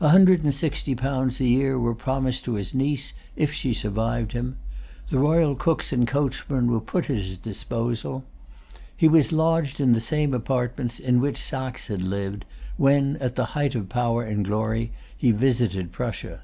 A 0.00 0.10
hundred 0.10 0.44
and 0.44 0.52
sixty 0.52 0.94
pounds 0.94 1.40
a 1.40 1.46
year 1.46 1.78
were 1.78 1.94
promised 1.94 2.44
to 2.44 2.56
his 2.56 2.74
niece 2.74 3.14
if 3.36 3.54
she 3.54 3.72
survived 3.72 4.32
him. 4.32 4.58
The 5.08 5.18
royal 5.18 5.54
cooks 5.54 5.94
and 5.94 6.06
coachmen 6.06 6.70
were 6.70 6.78
put 6.78 7.08
at 7.08 7.16
his 7.16 7.38
disposal. 7.38 8.22
He 8.94 9.08
was 9.08 9.32
lodged 9.32 9.80
in 9.80 9.94
the 9.94 9.98
same 9.98 10.34
apartments 10.34 10.98
in 11.00 11.22
which 11.22 11.38
Saxe 11.38 11.86
had 11.86 12.02
lived, 12.02 12.44
when, 12.76 13.16
at 13.16 13.34
the 13.34 13.46
height 13.56 13.74
of 13.74 13.88
power 13.88 14.22
and 14.22 14.44
glory, 14.44 14.92
he 15.16 15.32
visited 15.32 15.90
Prussia. 15.90 16.42